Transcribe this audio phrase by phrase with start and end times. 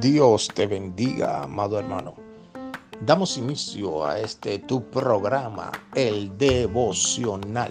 [0.00, 2.14] Dios te bendiga, amado hermano.
[3.04, 7.70] Damos inicio a este tu programa, el devocional,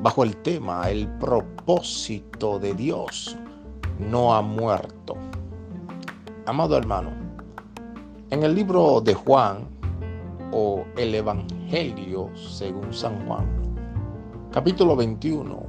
[0.00, 3.36] bajo el tema El propósito de Dios
[3.98, 5.16] no ha muerto.
[6.46, 7.10] Amado hermano,
[8.30, 9.68] en el libro de Juan
[10.52, 13.44] o el Evangelio según San Juan,
[14.52, 15.66] capítulo 21,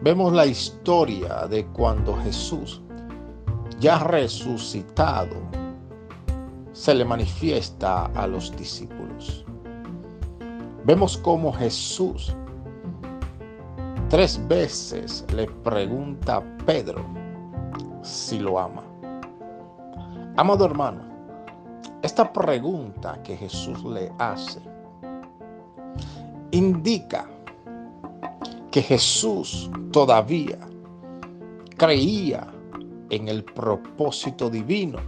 [0.00, 2.80] vemos la historia de cuando Jesús
[3.80, 5.36] ya resucitado,
[6.72, 9.44] se le manifiesta a los discípulos.
[10.84, 12.34] Vemos cómo Jesús
[14.08, 17.04] tres veces le pregunta a Pedro
[18.02, 18.82] si lo ama.
[20.36, 21.02] Amado hermano,
[22.02, 24.60] esta pregunta que Jesús le hace
[26.52, 27.28] indica
[28.70, 30.58] que Jesús todavía
[31.76, 32.46] creía
[33.10, 34.98] en el propósito divino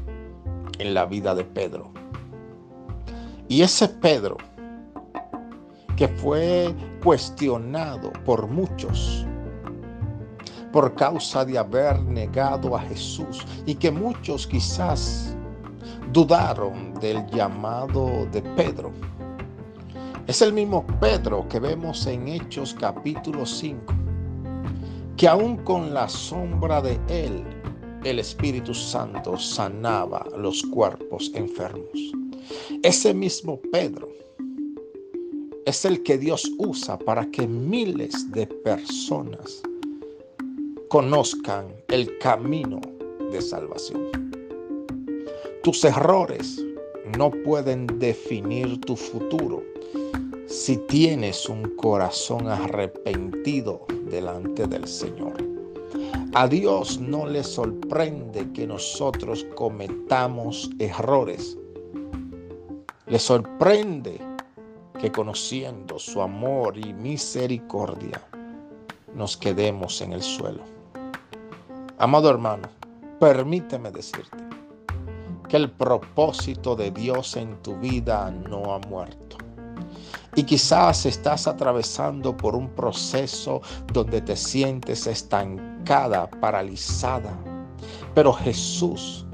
[0.78, 1.90] en la vida de Pedro.
[3.48, 4.36] Y ese Pedro,
[5.96, 9.26] que fue cuestionado por muchos
[10.72, 15.36] por causa de haber negado a Jesús y que muchos quizás
[16.12, 18.92] dudaron del llamado de Pedro.
[20.26, 23.92] Es el mismo Pedro que vemos en Hechos capítulo 5,
[25.16, 27.59] que aún con la sombra de él
[28.04, 32.12] el Espíritu Santo sanaba los cuerpos enfermos.
[32.82, 34.08] Ese mismo Pedro
[35.66, 39.62] es el que Dios usa para que miles de personas
[40.88, 42.80] conozcan el camino
[43.30, 44.10] de salvación.
[45.62, 46.64] Tus errores
[47.18, 49.62] no pueden definir tu futuro
[50.46, 55.49] si tienes un corazón arrepentido delante del Señor.
[56.32, 61.58] A Dios no le sorprende que nosotros cometamos errores.
[63.08, 64.20] Le sorprende
[65.00, 68.22] que conociendo su amor y misericordia
[69.12, 70.62] nos quedemos en el suelo.
[71.98, 72.68] Amado hermano,
[73.18, 74.38] permíteme decirte
[75.48, 79.36] que el propósito de Dios en tu vida no ha muerto.
[80.36, 85.08] Y quizás estás atravesando por un proceso donde te sientes
[85.84, 87.36] paralizada.
[88.14, 89.26] Pero Jesús,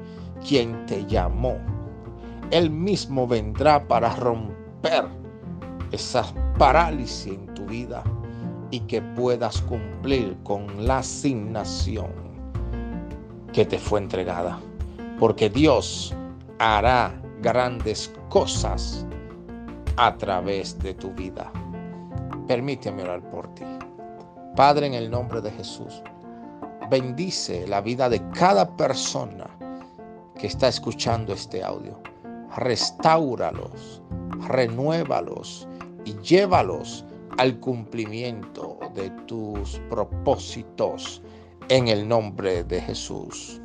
[0.47, 1.57] quien te llamó,
[2.51, 5.05] Él mismo vendrá para romper
[5.93, 6.25] esa
[6.59, 8.03] parálisis en tu vida
[8.71, 12.11] y que puedas cumplir con la asignación
[13.53, 14.59] que te fue entregada.
[15.19, 16.15] Porque Dios
[16.59, 19.07] hará grandes cosas
[19.97, 21.51] a través de tu vida.
[22.47, 23.65] Permíteme orar por ti.
[24.55, 26.03] Padre, en el nombre de Jesús,
[26.89, 29.47] bendice la vida de cada persona
[30.39, 32.01] que está escuchando este audio.
[32.57, 34.03] Restáuralos,
[34.49, 35.67] renuévalos
[36.05, 37.05] y llévalos
[37.39, 41.23] al cumplimiento de tus propósitos
[41.69, 43.61] en el nombre de Jesús.